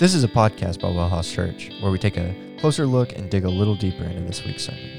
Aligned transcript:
This 0.00 0.12
is 0.12 0.24
a 0.24 0.28
podcast 0.28 0.80
by 0.80 0.88
Wellhouse 0.88 1.32
Church 1.32 1.70
where 1.80 1.92
we 1.92 1.98
take 2.00 2.16
a 2.16 2.34
closer 2.58 2.84
look 2.84 3.12
and 3.12 3.30
dig 3.30 3.44
a 3.44 3.48
little 3.48 3.76
deeper 3.76 4.02
into 4.02 4.22
this 4.22 4.44
week's 4.44 4.64
sermon. 4.64 4.90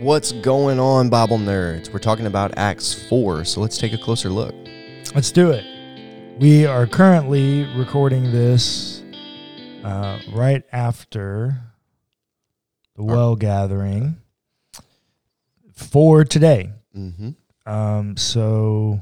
What's 0.00 0.30
going 0.30 0.78
on, 0.78 1.10
Bible 1.10 1.38
nerds? 1.38 1.92
We're 1.92 1.98
talking 1.98 2.26
about 2.26 2.56
Acts 2.56 2.94
4, 3.08 3.44
so 3.44 3.60
let's 3.60 3.76
take 3.76 3.92
a 3.92 3.98
closer 3.98 4.30
look. 4.30 4.54
Let's 5.16 5.32
do 5.32 5.50
it. 5.50 5.64
We 6.38 6.64
are 6.64 6.86
currently 6.86 7.64
recording 7.76 8.30
this 8.30 9.02
uh, 9.82 10.20
right 10.32 10.62
after 10.70 11.67
the 12.98 13.04
well 13.04 13.36
gathering 13.36 14.16
for 15.72 16.24
today. 16.24 16.72
Mm-hmm. 16.96 17.30
Um, 17.64 18.16
so 18.16 19.00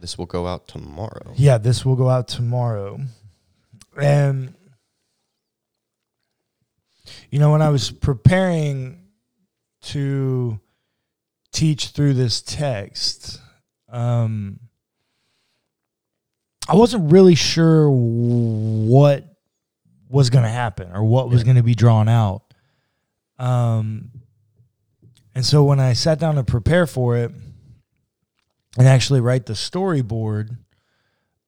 This 0.00 0.16
will 0.16 0.24
go 0.26 0.46
out 0.46 0.66
tomorrow. 0.66 1.34
yeah, 1.36 1.58
this 1.58 1.84
will 1.84 1.94
go 1.94 2.08
out 2.08 2.26
tomorrow. 2.26 2.98
And 4.00 4.54
you 7.30 7.38
know, 7.38 7.52
when 7.52 7.60
I 7.60 7.68
was 7.68 7.90
preparing 7.90 9.02
to 9.82 10.58
teach 11.52 11.88
through 11.88 12.14
this 12.14 12.40
text, 12.40 13.40
um, 13.90 14.58
I 16.66 16.76
wasn't 16.76 17.12
really 17.12 17.34
sure 17.34 17.90
what 17.90 19.36
was 20.08 20.30
going 20.30 20.44
to 20.44 20.50
happen 20.50 20.90
or 20.94 21.04
what 21.04 21.28
was 21.28 21.44
going 21.44 21.56
to 21.56 21.62
be 21.62 21.74
drawn 21.74 22.08
out. 22.08 22.43
Um, 23.38 24.10
and 25.34 25.44
so 25.44 25.64
when 25.64 25.80
I 25.80 25.94
sat 25.94 26.18
down 26.18 26.36
to 26.36 26.44
prepare 26.44 26.86
for 26.86 27.16
it 27.16 27.32
and 28.78 28.88
actually 28.88 29.20
write 29.20 29.46
the 29.46 29.54
storyboard, 29.54 30.56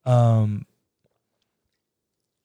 um, 0.05 0.67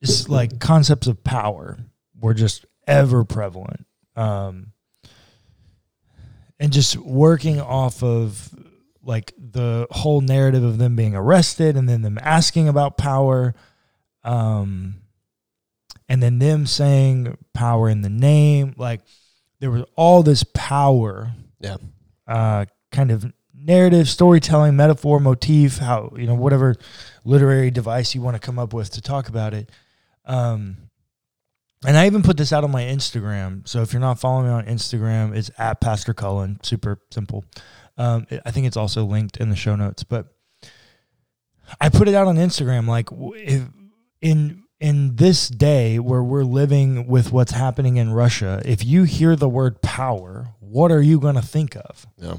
it's 0.00 0.28
like 0.28 0.58
concepts 0.58 1.06
of 1.06 1.22
power 1.22 1.78
were 2.20 2.34
just 2.34 2.66
ever 2.86 3.24
prevalent. 3.24 3.86
Um, 4.16 4.72
and 6.58 6.72
just 6.72 6.96
working 6.96 7.60
off 7.60 8.04
of 8.04 8.54
like 9.02 9.34
the 9.36 9.86
whole 9.90 10.20
narrative 10.20 10.62
of 10.62 10.78
them 10.78 10.94
being 10.94 11.14
arrested 11.14 11.76
and 11.76 11.88
then 11.88 12.02
them 12.02 12.18
asking 12.22 12.68
about 12.68 12.96
power 12.96 13.52
um 14.22 14.94
and 16.08 16.22
then 16.22 16.38
them 16.38 16.66
saying 16.66 17.36
power 17.52 17.88
in 17.88 18.02
the 18.02 18.08
name 18.08 18.74
like 18.76 19.00
there 19.62 19.70
was 19.70 19.84
all 19.96 20.22
this 20.24 20.44
power 20.54 21.32
Yeah. 21.60 21.76
uh 22.26 22.66
kind 22.90 23.10
of 23.12 23.32
narrative 23.54 24.08
storytelling 24.08 24.74
metaphor 24.74 25.20
motif 25.20 25.78
how 25.78 26.12
you 26.16 26.26
know 26.26 26.34
whatever 26.34 26.74
literary 27.24 27.70
device 27.70 28.12
you 28.14 28.20
want 28.20 28.34
to 28.34 28.40
come 28.44 28.58
up 28.58 28.74
with 28.74 28.90
to 28.90 29.00
talk 29.00 29.28
about 29.28 29.54
it 29.54 29.70
um 30.26 30.76
and 31.86 31.96
I 31.96 32.06
even 32.06 32.22
put 32.22 32.36
this 32.36 32.52
out 32.52 32.62
on 32.62 32.70
my 32.70 32.82
Instagram. 32.84 33.66
So 33.66 33.82
if 33.82 33.92
you're 33.92 33.98
not 33.98 34.20
following 34.20 34.46
me 34.46 34.52
on 34.52 34.66
Instagram, 34.66 35.34
it's 35.34 35.50
at 35.58 35.80
Pastor 35.80 36.14
Cullen. 36.14 36.60
Super 36.62 37.00
simple. 37.10 37.44
Um, 37.98 38.24
I 38.46 38.52
think 38.52 38.68
it's 38.68 38.76
also 38.76 39.04
linked 39.04 39.38
in 39.38 39.50
the 39.50 39.56
show 39.56 39.74
notes. 39.74 40.04
But 40.04 40.28
I 41.80 41.88
put 41.88 42.06
it 42.06 42.14
out 42.14 42.28
on 42.28 42.36
Instagram. 42.36 42.86
Like 42.86 43.08
if 43.10 43.64
in 44.20 44.61
in 44.82 45.14
this 45.14 45.48
day 45.48 46.00
where 46.00 46.24
we're 46.24 46.42
living 46.42 47.06
with 47.06 47.30
what's 47.30 47.52
happening 47.52 47.98
in 47.98 48.12
Russia, 48.12 48.60
if 48.64 48.84
you 48.84 49.04
hear 49.04 49.36
the 49.36 49.48
word 49.48 49.80
power, 49.80 50.48
what 50.58 50.90
are 50.90 51.00
you 51.00 51.20
going 51.20 51.36
to 51.36 51.42
think 51.42 51.76
of? 51.76 52.04
Yeah. 52.16 52.38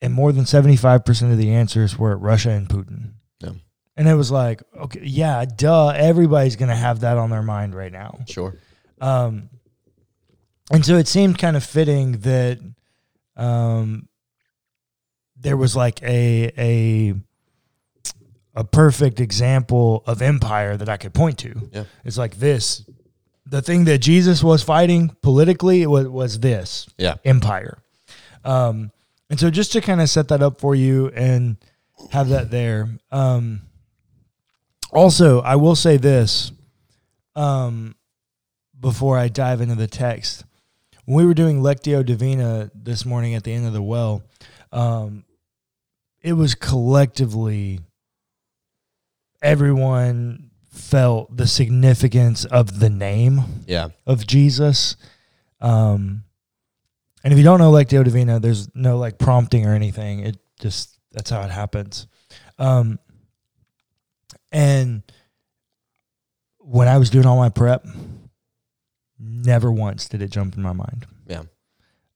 And 0.00 0.14
more 0.14 0.30
than 0.30 0.46
seventy 0.46 0.76
five 0.76 1.04
percent 1.04 1.32
of 1.32 1.38
the 1.38 1.52
answers 1.52 1.98
were 1.98 2.16
Russia 2.16 2.50
and 2.50 2.68
Putin. 2.68 3.14
Yeah. 3.40 3.54
And 3.96 4.08
it 4.08 4.14
was 4.14 4.30
like, 4.30 4.62
okay, 4.78 5.00
yeah, 5.02 5.44
duh. 5.44 5.88
Everybody's 5.88 6.54
going 6.54 6.68
to 6.68 6.76
have 6.76 7.00
that 7.00 7.18
on 7.18 7.30
their 7.30 7.42
mind 7.42 7.74
right 7.74 7.92
now. 7.92 8.20
Sure. 8.28 8.54
Um, 9.00 9.50
and 10.70 10.86
so 10.86 10.96
it 10.96 11.08
seemed 11.08 11.36
kind 11.36 11.56
of 11.56 11.64
fitting 11.64 12.12
that 12.20 12.60
um, 13.36 14.08
there 15.36 15.56
was 15.56 15.74
like 15.74 16.00
a 16.04 16.52
a 16.56 17.14
a 18.54 18.64
perfect 18.64 19.20
example 19.20 20.02
of 20.06 20.20
empire 20.22 20.76
that 20.76 20.88
I 20.88 20.96
could 20.96 21.14
point 21.14 21.38
to. 21.38 21.68
Yeah. 21.72 21.84
It's 22.04 22.18
like 22.18 22.36
this. 22.38 22.84
The 23.46 23.62
thing 23.62 23.84
that 23.84 23.98
Jesus 23.98 24.42
was 24.42 24.62
fighting 24.62 25.14
politically 25.22 25.86
was, 25.86 26.06
was 26.08 26.40
this 26.40 26.88
Yeah. 26.98 27.14
empire. 27.24 27.78
Um, 28.44 28.90
and 29.28 29.38
so 29.38 29.50
just 29.50 29.72
to 29.72 29.80
kind 29.80 30.00
of 30.00 30.08
set 30.10 30.28
that 30.28 30.42
up 30.42 30.60
for 30.60 30.74
you 30.74 31.08
and 31.08 31.56
have 32.10 32.28
that 32.30 32.50
there. 32.50 32.88
Um, 33.12 33.62
also, 34.92 35.40
I 35.40 35.56
will 35.56 35.76
say 35.76 35.96
this 35.96 36.50
um, 37.36 37.94
before 38.78 39.16
I 39.18 39.28
dive 39.28 39.60
into 39.60 39.74
the 39.76 39.86
text. 39.86 40.44
When 41.04 41.16
we 41.16 41.26
were 41.26 41.34
doing 41.34 41.60
Lectio 41.60 42.04
Divina 42.04 42.70
this 42.74 43.04
morning 43.04 43.34
at 43.34 43.44
the 43.44 43.52
end 43.52 43.66
of 43.66 43.72
the 43.72 43.82
well, 43.82 44.22
um, 44.72 45.24
it 46.22 46.32
was 46.34 46.54
collectively 46.54 47.80
everyone 49.42 50.50
felt 50.70 51.36
the 51.36 51.46
significance 51.46 52.44
of 52.44 52.80
the 52.80 52.90
name 52.90 53.40
Yeah. 53.66 53.88
of 54.06 54.26
Jesus. 54.26 54.96
Um, 55.60 56.24
and 57.22 57.32
if 57.32 57.38
you 57.38 57.44
don't 57.44 57.58
know 57.58 57.70
Lectio 57.72 58.02
Divina, 58.04 58.40
there's 58.40 58.68
no 58.74 58.96
like 58.98 59.18
prompting 59.18 59.66
or 59.66 59.74
anything. 59.74 60.20
It 60.20 60.38
just 60.60 60.98
that's 61.12 61.30
how 61.30 61.42
it 61.42 61.50
happens. 61.50 62.06
Um, 62.58 62.98
and 64.52 65.02
when 66.58 66.88
I 66.88 66.98
was 66.98 67.10
doing 67.10 67.26
all 67.26 67.36
my 67.36 67.48
prep, 67.48 67.86
never 69.18 69.70
once 69.72 70.08
did 70.08 70.22
it 70.22 70.30
jump 70.30 70.56
in 70.56 70.62
my 70.62 70.72
mind. 70.72 71.06
Yeah. 71.26 71.42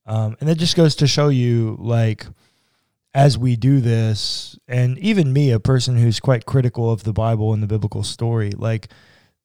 Um, 0.06 0.36
and 0.40 0.48
that 0.48 0.56
just 0.58 0.76
goes 0.76 0.96
to 0.96 1.06
show 1.06 1.28
you, 1.28 1.76
like, 1.80 2.26
as 3.14 3.38
we 3.38 3.54
do 3.56 3.80
this, 3.80 4.58
and 4.66 4.98
even 4.98 5.32
me, 5.32 5.50
a 5.52 5.60
person 5.60 5.96
who's 5.96 6.18
quite 6.18 6.46
critical 6.46 6.90
of 6.90 7.04
the 7.04 7.12
Bible 7.12 7.52
and 7.52 7.62
the 7.62 7.66
biblical 7.68 8.02
story, 8.02 8.50
like, 8.50 8.88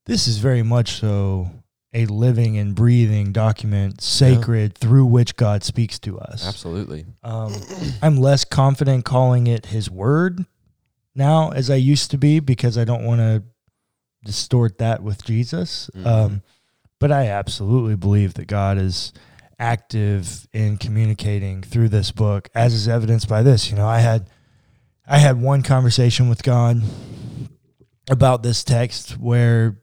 this 0.07 0.27
is 0.27 0.39
very 0.39 0.63
much 0.63 0.93
so 0.93 1.51
a 1.93 2.05
living 2.07 2.57
and 2.57 2.75
breathing 2.75 3.31
document, 3.31 4.01
sacred, 4.01 4.75
through 4.77 5.05
which 5.05 5.35
God 5.35 5.63
speaks 5.63 5.99
to 5.99 6.19
us. 6.19 6.47
Absolutely. 6.47 7.05
Um, 7.23 7.53
I'm 8.01 8.17
less 8.17 8.43
confident 8.43 9.05
calling 9.05 9.47
it 9.47 9.67
His 9.67 9.89
Word 9.89 10.45
now 11.15 11.49
as 11.49 11.69
I 11.69 11.75
used 11.75 12.11
to 12.11 12.17
be 12.17 12.39
because 12.39 12.77
I 12.77 12.85
don't 12.85 13.03
want 13.03 13.19
to 13.19 13.43
distort 14.23 14.77
that 14.79 15.01
with 15.01 15.23
Jesus. 15.23 15.89
Mhm. 15.95 16.05
Um, 16.05 16.41
but 16.99 17.11
I 17.11 17.27
absolutely 17.27 17.95
believe 17.95 18.33
that 18.35 18.47
God 18.47 18.77
is 18.77 19.13
active 19.59 20.47
in 20.53 20.77
communicating 20.77 21.61
through 21.61 21.89
this 21.89 22.11
book, 22.11 22.49
as 22.55 22.73
is 22.73 22.87
evidenced 22.87 23.27
by 23.27 23.43
this. 23.43 23.69
You 23.69 23.75
know, 23.75 23.87
I 23.87 23.99
had 23.99 24.29
I 25.07 25.17
had 25.17 25.41
one 25.41 25.61
conversation 25.63 26.29
with 26.29 26.43
God 26.43 26.81
about 28.09 28.41
this 28.43 28.63
text 28.63 29.11
where 29.19 29.77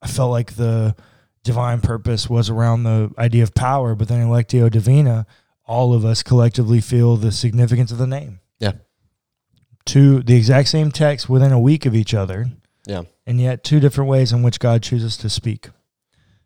I 0.00 0.08
felt 0.08 0.30
like 0.30 0.54
the 0.54 0.96
divine 1.44 1.80
purpose 1.80 2.28
was 2.30 2.48
around 2.50 2.84
the 2.84 3.12
idea 3.18 3.42
of 3.42 3.54
power, 3.54 3.94
but 3.94 4.08
then 4.08 4.20
in 4.20 4.28
Lectio 4.28 4.70
Divina, 4.70 5.26
all 5.66 5.92
of 5.94 6.04
us 6.04 6.22
collectively 6.22 6.80
feel 6.80 7.16
the 7.16 7.32
significance 7.32 7.92
of 7.92 7.98
the 7.98 8.06
name. 8.06 8.40
Yeah. 8.58 8.72
To 9.86 10.22
the 10.22 10.36
exact 10.36 10.68
same 10.68 10.90
text 10.92 11.28
within 11.28 11.52
a 11.52 11.58
week 11.60 11.86
of 11.86 11.94
each 11.94 12.14
other, 12.14 12.46
Yeah. 12.86 13.02
and 13.26 13.40
yet 13.40 13.64
two 13.64 13.80
different 13.80 14.08
ways 14.08 14.32
in 14.32 14.42
which 14.42 14.60
God 14.60 14.82
chooses 14.82 15.16
to 15.18 15.28
speak. 15.28 15.70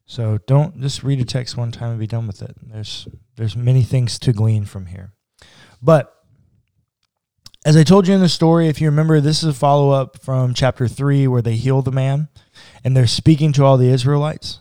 So 0.07 0.39
don't 0.47 0.81
just 0.81 1.03
read 1.03 1.21
a 1.21 1.25
text 1.25 1.57
one 1.57 1.73
time 1.73 1.91
and 1.91 1.99
be 1.99 2.07
done 2.07 2.29
with 2.29 2.41
it. 2.41 2.57
There's 2.63 3.09
there's 3.37 3.57
many 3.57 3.83
things 3.83 4.19
to 4.21 4.33
glean 4.33 4.65
from 4.65 4.87
here. 4.87 5.13
But 5.83 6.13
as 7.65 7.77
I 7.77 7.83
told 7.83 8.07
you 8.07 8.15
in 8.15 8.21
the 8.21 8.29
story, 8.29 8.69
if 8.69 8.81
you 8.81 8.87
remember, 8.87 9.21
this 9.21 9.43
is 9.43 9.49
a 9.49 9.53
follow 9.53 9.91
up 9.91 10.23
from 10.23 10.55
chapter 10.55 10.87
three 10.87 11.27
where 11.27 11.43
they 11.43 11.57
heal 11.57 11.83
the 11.83 11.91
man 11.91 12.29
and 12.85 12.97
they're 12.97 13.09
speaking 13.09 13.53
to 13.55 13.65
all 13.65 13.77
the 13.77 13.89
Israelites. 13.89 14.61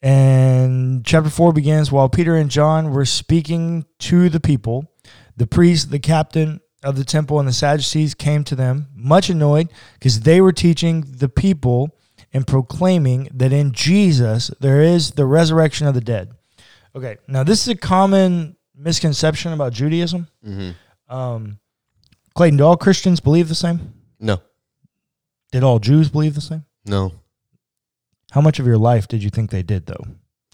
And 0.00 1.04
chapter 1.04 1.30
four 1.30 1.52
begins 1.52 1.90
while 1.90 2.08
Peter 2.08 2.36
and 2.36 2.48
John 2.48 2.92
were 2.92 3.04
speaking 3.04 3.84
to 4.00 4.28
the 4.28 4.38
people, 4.38 4.92
the 5.36 5.48
priest, 5.48 5.90
the 5.90 5.98
captain 5.98 6.60
of 6.84 6.96
the 6.96 7.04
temple, 7.04 7.40
and 7.40 7.48
the 7.48 7.52
Sadducees 7.52 8.14
came 8.14 8.44
to 8.44 8.54
them, 8.54 8.86
much 8.94 9.28
annoyed 9.28 9.68
because 9.94 10.20
they 10.20 10.40
were 10.40 10.52
teaching 10.52 11.04
the 11.04 11.28
people 11.28 11.95
and 12.36 12.46
proclaiming 12.46 13.30
that 13.32 13.50
in 13.50 13.72
Jesus 13.72 14.50
there 14.60 14.82
is 14.82 15.12
the 15.12 15.24
resurrection 15.24 15.86
of 15.86 15.94
the 15.94 16.02
dead. 16.02 16.32
Okay, 16.94 17.16
now 17.26 17.42
this 17.42 17.62
is 17.62 17.68
a 17.68 17.74
common 17.74 18.56
misconception 18.76 19.54
about 19.54 19.72
Judaism. 19.72 20.28
Mm-hmm. 20.46 21.14
Um, 21.14 21.58
Clayton, 22.34 22.58
do 22.58 22.64
all 22.64 22.76
Christians 22.76 23.20
believe 23.20 23.48
the 23.48 23.54
same? 23.54 23.94
No. 24.20 24.42
Did 25.50 25.62
all 25.62 25.78
Jews 25.78 26.10
believe 26.10 26.34
the 26.34 26.42
same? 26.42 26.66
No. 26.84 27.12
How 28.32 28.42
much 28.42 28.58
of 28.58 28.66
your 28.66 28.76
life 28.76 29.08
did 29.08 29.22
you 29.22 29.30
think 29.30 29.50
they 29.50 29.62
did 29.62 29.86
though? 29.86 30.04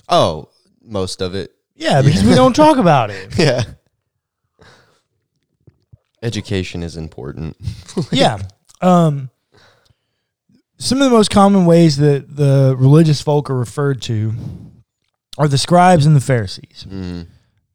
Oh, 0.08 0.50
most 0.80 1.20
of 1.20 1.34
it. 1.34 1.50
Yeah, 1.74 2.00
because 2.00 2.22
we 2.22 2.36
don't 2.36 2.54
talk 2.54 2.78
about 2.78 3.10
it. 3.10 3.34
Yeah. 3.36 3.64
Education 6.22 6.84
is 6.84 6.96
important. 6.96 7.56
yeah. 8.12 8.38
Um, 8.80 9.30
some 10.82 11.00
of 11.00 11.04
the 11.08 11.16
most 11.16 11.30
common 11.30 11.64
ways 11.64 11.96
that 11.98 12.36
the 12.36 12.74
religious 12.76 13.22
folk 13.22 13.48
are 13.48 13.56
referred 13.56 14.02
to 14.02 14.34
are 15.38 15.46
the 15.46 15.56
scribes 15.56 16.06
and 16.06 16.16
the 16.16 16.20
Pharisees. 16.20 16.86
Mm. 16.88 17.28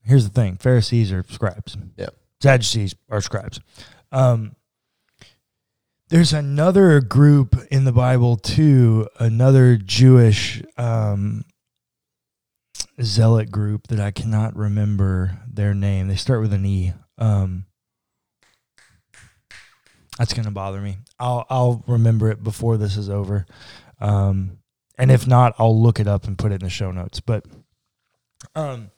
Here's 0.04 0.25
the 0.25 0.30
thing 0.30 0.57
Pharisees 0.57 1.12
are 1.13 1.24
scribes. 1.30 1.77
Yeah. 1.95 2.09
Sadducees 2.42 2.95
are 3.09 3.21
scribes. 3.21 3.62
Um, 4.12 4.56
there's 6.09 6.33
another 6.33 7.00
group 7.00 7.56
in 7.71 7.86
the 7.86 7.94
Bible 7.94 8.36
too, 8.36 9.07
another 9.19 9.77
Jewish 9.77 10.62
um, 10.77 11.45
zealot 13.01 13.51
group 13.51 13.88
that 13.88 14.01
I 14.01 14.12
cannot 14.12 14.54
remember 14.56 15.39
their 15.50 15.74
name. 15.74 16.09
They 16.09 16.15
start 16.15 16.42
with 16.42 16.51
an 16.51 16.65
E. 16.65 16.94
Um, 17.18 17.66
that's 20.17 20.33
gonna 20.33 20.51
bother 20.51 20.81
me. 20.81 20.97
I'll 21.19 21.45
I'll 21.49 21.83
remember 21.87 22.29
it 22.31 22.43
before 22.43 22.77
this 22.77 22.97
is 22.97 23.09
over, 23.09 23.45
um, 23.99 24.59
and 24.97 25.11
if 25.11 25.27
not, 25.27 25.55
I'll 25.59 25.79
look 25.79 25.99
it 25.99 26.07
up 26.07 26.25
and 26.25 26.37
put 26.37 26.51
it 26.51 26.55
in 26.55 26.65
the 26.65 26.69
show 26.69 26.91
notes. 26.91 27.19
But 27.19 27.45
um, 28.55 28.91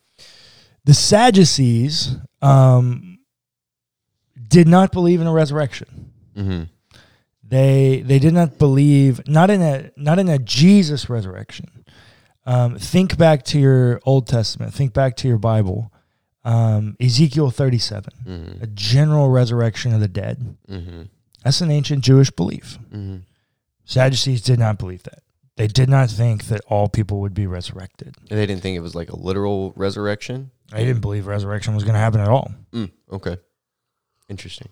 the 0.86 0.94
Sadducees 0.94 2.16
um, 2.42 3.20
did 4.48 4.68
not 4.68 4.92
believe 4.92 5.22
in 5.22 5.28
a 5.28 5.34
resurrection. 5.34 6.12
hmm 6.36 6.64
They 7.44 8.02
they 8.06 8.20
did 8.20 8.34
not 8.34 8.58
believe 8.58 9.22
not 9.28 9.50
in 9.50 9.62
a 9.62 9.92
not 9.98 10.20
in 10.20 10.30
a 10.30 10.40
Jesus 10.40 11.10
resurrection. 11.10 11.86
Um, 12.46 12.78
think 12.80 13.18
back 13.18 13.44
to 13.46 13.60
your 13.60 14.00
Old 14.06 14.26
Testament. 14.28 14.74
Think 14.74 14.94
back 14.94 15.16
to 15.18 15.28
your 15.28 15.38
Bible. 15.38 15.92
Um, 16.46 16.96
Ezekiel 17.00 17.52
thirty 17.52 17.78
seven, 17.80 18.14
hmm 18.24 18.64
a 18.64 18.68
general 18.68 19.30
resurrection 19.30 19.94
of 19.94 20.00
the 20.00 20.08
dead. 20.08 20.56
hmm 20.68 21.04
That's 21.44 21.62
an 21.62 21.70
ancient 21.72 22.04
Jewish 22.04 22.32
belief. 22.32 22.78
hmm 22.92 23.18
Sadducees 23.86 24.42
did 24.42 24.60
not 24.60 24.78
believe 24.78 25.04
that. 25.04 25.24
They 25.58 25.68
did 25.68 25.90
not 25.90 26.10
think 26.10 26.46
that 26.46 26.62
all 26.68 26.88
people 26.88 27.20
would 27.22 27.34
be 27.34 27.46
resurrected. 27.48 28.16
They 28.30 28.46
didn't 28.46 28.62
think 28.62 28.78
it 28.78 28.82
was 28.82 28.96
like 28.96 29.10
a 29.12 29.16
literal 29.18 29.74
resurrection. 29.76 30.52
They 30.72 30.86
didn't 30.86 31.02
believe 31.02 31.26
resurrection 31.28 31.74
was 31.76 31.84
going 31.84 31.96
to 31.96 32.00
happen 32.00 32.22
at 32.22 32.28
all. 32.30 32.52
Mm, 32.72 32.92
okay. 33.12 33.38
Interesting. 34.30 34.70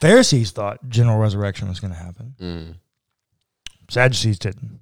Pharisees 0.00 0.52
thought 0.52 0.88
general 0.88 1.18
resurrection 1.18 1.68
was 1.68 1.80
going 1.80 1.92
to 1.92 1.98
happen. 1.98 2.34
Mm. 2.40 2.74
Sadducees 3.90 4.38
didn't. 4.38 4.80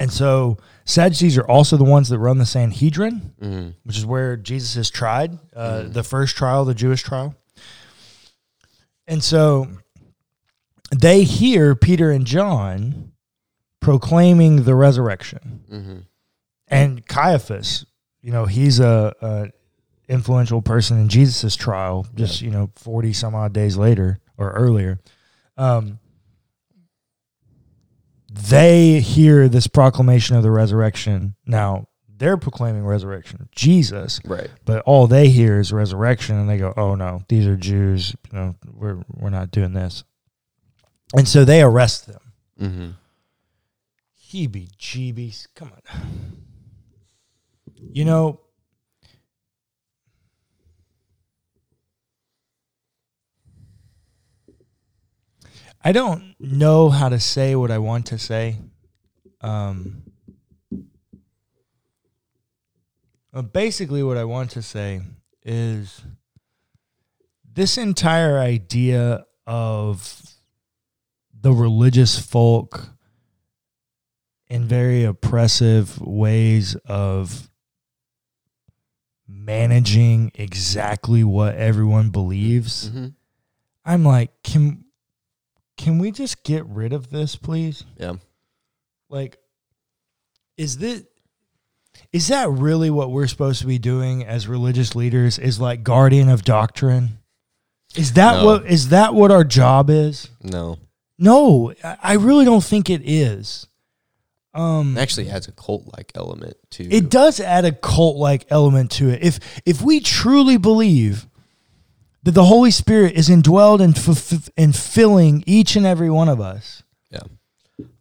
And 0.00 0.10
so 0.12 0.56
Sadducees 0.86 1.38
are 1.38 1.46
also 1.46 1.76
the 1.76 1.84
ones 1.84 2.08
that 2.08 2.18
run 2.18 2.38
the 2.38 2.46
Sanhedrin, 2.46 3.34
hmm 3.40 3.68
which 3.84 3.96
is 3.96 4.04
where 4.06 4.36
Jesus 4.36 4.74
is 4.76 4.90
tried, 4.90 5.38
uh, 5.54 5.82
Mhm. 5.82 5.92
the 5.92 6.02
first 6.02 6.36
trial, 6.36 6.64
the 6.64 6.74
Jewish 6.74 7.02
trial. 7.02 7.36
And 9.06 9.22
so 9.22 9.68
they 10.90 11.22
hear 11.24 11.74
Peter 11.76 12.10
and 12.10 12.26
John 12.26 13.12
proclaiming 13.80 14.64
the 14.64 14.74
resurrection. 14.74 15.60
hmm 15.68 15.98
And 16.68 17.06
Caiaphas, 17.06 17.84
you 18.22 18.32
know, 18.32 18.46
he's 18.46 18.80
a, 18.80 19.14
a 19.20 19.48
influential 20.08 20.60
person 20.62 20.98
in 20.98 21.08
Jesus' 21.08 21.54
trial, 21.56 22.06
just, 22.14 22.40
you 22.42 22.50
know, 22.50 22.70
40 22.76 23.12
some 23.12 23.34
odd 23.34 23.52
days 23.52 23.76
later 23.76 24.18
or 24.36 24.50
earlier. 24.52 24.98
Um, 25.56 25.99
they 28.48 29.00
hear 29.00 29.48
this 29.48 29.66
proclamation 29.66 30.36
of 30.36 30.42
the 30.42 30.50
resurrection. 30.50 31.34
Now, 31.46 31.86
they're 32.16 32.36
proclaiming 32.36 32.84
resurrection 32.84 33.40
of 33.40 33.50
Jesus, 33.50 34.20
Right. 34.24 34.50
but 34.66 34.82
all 34.84 35.06
they 35.06 35.28
hear 35.30 35.58
is 35.58 35.72
resurrection 35.72 36.36
and 36.38 36.48
they 36.48 36.58
go, 36.58 36.74
"Oh 36.76 36.94
no, 36.94 37.22
these 37.28 37.46
are 37.46 37.56
Jews, 37.56 38.14
you 38.30 38.38
know, 38.38 38.54
we're 38.72 39.02
we're 39.16 39.30
not 39.30 39.50
doing 39.50 39.72
this." 39.72 40.04
And 41.16 41.26
so 41.26 41.44
they 41.44 41.62
arrest 41.62 42.06
them. 42.06 42.20
hmm 42.58 42.90
Heebie 44.30 44.70
jeebies. 44.78 45.46
Come 45.56 45.72
on. 45.72 46.00
You 47.92 48.04
know, 48.04 48.40
I 55.82 55.92
don't 55.92 56.34
know 56.38 56.90
how 56.90 57.08
to 57.08 57.18
say 57.18 57.54
what 57.56 57.70
I 57.70 57.78
want 57.78 58.06
to 58.06 58.18
say. 58.18 58.58
Um, 59.40 60.02
basically, 63.52 64.02
what 64.02 64.18
I 64.18 64.24
want 64.24 64.50
to 64.52 64.62
say 64.62 65.00
is 65.42 66.02
this 67.50 67.78
entire 67.78 68.38
idea 68.38 69.24
of 69.46 70.22
the 71.32 71.52
religious 71.52 72.18
folk 72.18 72.90
in 74.48 74.64
very 74.64 75.04
oppressive 75.04 75.98
ways 76.00 76.74
of 76.84 77.48
managing 79.26 80.32
exactly 80.34 81.24
what 81.24 81.54
everyone 81.54 82.10
believes. 82.10 82.88
hmm 82.88 83.08
I'm 83.82 84.04
like, 84.04 84.42
can 84.42 84.84
can 85.80 85.98
we 85.98 86.10
just 86.12 86.44
get 86.44 86.64
rid 86.66 86.92
of 86.92 87.10
this, 87.10 87.36
please? 87.36 87.84
Yeah. 87.98 88.14
Like, 89.08 89.38
is 90.56 90.78
this 90.78 91.04
is 92.12 92.28
that 92.28 92.48
really 92.50 92.90
what 92.90 93.10
we're 93.10 93.26
supposed 93.26 93.60
to 93.60 93.66
be 93.66 93.78
doing 93.78 94.24
as 94.24 94.46
religious 94.46 94.94
leaders? 94.94 95.38
Is 95.38 95.58
like 95.60 95.82
guardian 95.82 96.28
of 96.28 96.44
doctrine? 96.44 97.18
Is 97.96 98.12
that 98.12 98.34
No. 98.40 98.44
what 98.44 98.66
is 98.66 98.90
that 98.90 99.14
what 99.14 99.30
our 99.30 99.44
job 99.44 99.90
is? 99.90 100.28
No. 100.42 100.78
No, 101.18 101.74
I 102.02 102.14
really 102.14 102.44
don't 102.44 102.64
think 102.64 102.88
it 102.88 103.02
is. 103.04 103.66
Um, 104.54 104.96
It 104.96 105.00
actually 105.00 105.26
has 105.26 105.46
a 105.48 105.52
cult 105.52 105.86
like 105.96 106.10
element 106.14 106.56
to 106.70 106.84
it. 106.84 106.92
it 106.92 107.10
does 107.10 107.40
add 107.40 107.64
a 107.64 107.72
cult 107.72 108.16
like 108.16 108.46
element 108.50 108.90
to 108.92 109.08
it. 109.10 109.22
If 109.22 109.38
if 109.66 109.80
we 109.82 110.00
truly 110.00 110.56
believe 110.56 111.26
that 112.22 112.32
the 112.32 112.44
Holy 112.44 112.70
Spirit 112.70 113.14
is 113.14 113.28
indwelled 113.28 113.80
and 113.80 113.96
f- 113.96 114.50
and 114.56 114.74
filling 114.76 115.42
each 115.46 115.76
and 115.76 115.86
every 115.86 116.10
one 116.10 116.28
of 116.28 116.40
us, 116.40 116.82
Yeah. 117.10 117.20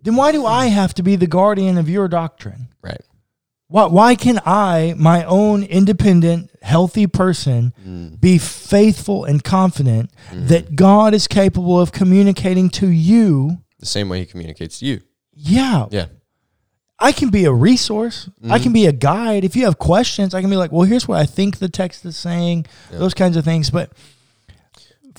then 0.03 0.15
why 0.15 0.31
do 0.31 0.45
I 0.45 0.67
have 0.67 0.93
to 0.95 1.03
be 1.03 1.15
the 1.15 1.27
guardian 1.27 1.77
of 1.77 1.89
your 1.89 2.07
doctrine? 2.07 2.67
Right. 2.81 3.01
Why 3.67 3.85
why 3.85 4.15
can 4.15 4.39
I, 4.45 4.95
my 4.97 5.23
own 5.25 5.63
independent, 5.63 6.49
healthy 6.61 7.05
person, 7.07 7.73
Mm. 7.87 8.19
be 8.19 8.37
faithful 8.37 9.25
and 9.25 9.43
confident 9.43 10.09
that 10.33 10.75
God 10.75 11.13
is 11.13 11.27
capable 11.27 11.79
of 11.79 11.91
communicating 11.91 12.69
to 12.71 12.87
you? 12.87 13.59
The 13.79 13.85
same 13.85 14.09
way 14.09 14.19
he 14.19 14.25
communicates 14.25 14.79
to 14.79 14.85
you. 14.85 15.01
Yeah, 15.33 15.85
Yeah. 15.91 16.07
I 17.01 17.13
can 17.13 17.29
be 17.29 17.45
a 17.45 17.53
resource. 17.53 18.27
I 18.49 18.59
Mhm. 18.59 18.63
can 18.63 18.73
be 18.73 18.85
a 18.85 18.91
guide. 18.91 19.45
If 19.45 19.55
you 19.55 19.63
have 19.63 19.77
questions, 19.77 20.33
I 20.33 20.41
can 20.41 20.49
be 20.49 20.57
like, 20.57 20.69
well, 20.73 20.81
here's 20.85 21.07
what 21.07 21.17
I 21.17 21.25
think 21.25 21.59
the 21.59 21.69
text 21.69 22.03
is 22.05 22.17
saying, 22.17 22.65
Yeah. 22.91 22.97
those 22.99 23.13
kinds 23.13 23.37
of 23.37 23.45
things. 23.45 23.69
But 23.69 23.91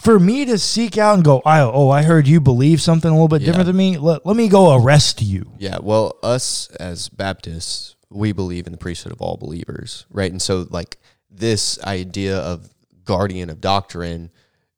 for 0.01 0.19
me 0.19 0.45
to 0.47 0.59
seek 0.59 0.97
out 0.99 1.15
and 1.15 1.25
go, 1.25 1.43
I, 1.45 1.61
oh, 1.61 1.91
I 1.91 2.03
heard 2.03 2.27
you 2.27 2.41
believe 2.41 2.81
something 2.81 3.11
a 3.11 3.15
little 3.15 3.29
bit 3.29 3.43
Yeah. 3.43 3.47
different 3.49 3.67
than 3.67 3.77
me. 3.77 3.99
Let, 3.99 4.25
let 4.25 4.37
me 4.37 4.49
go 4.49 4.75
arrest 4.77 5.21
you. 5.23 5.53
Yeah, 5.59 5.79
well, 5.83 6.17
us 6.23 6.69
as 6.81 7.09
Baptists, 7.09 7.97
we 8.11 8.33
believe 8.33 8.67
in 8.67 8.73
the 8.73 8.79
priesthood 8.79 9.13
of 9.13 9.21
all 9.21 9.37
believers, 9.37 10.07
right? 10.11 10.31
And 10.31 10.41
so, 10.41 10.67
like, 10.71 10.99
this 11.31 11.81
idea 11.85 12.39
of 12.39 12.69
guardian 13.05 13.51
of 13.51 13.61
doctrine 13.61 14.31